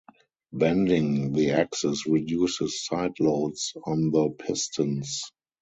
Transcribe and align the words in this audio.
Bending 0.51 1.31
the 1.33 1.51
axis 1.51 2.07
reduces 2.07 2.83
side 2.85 3.19
loads 3.19 3.73
on 3.83 4.09
the 4.09 4.29
pistons. 4.31 5.21